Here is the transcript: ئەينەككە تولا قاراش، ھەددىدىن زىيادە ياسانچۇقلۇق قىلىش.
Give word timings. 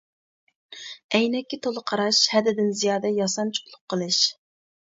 ئەينەككە 1.17 1.59
تولا 1.67 1.85
قاراش، 1.93 2.23
ھەددىدىن 2.33 2.73
زىيادە 2.81 3.13
ياسانچۇقلۇق 3.21 3.87
قىلىش. 3.95 4.23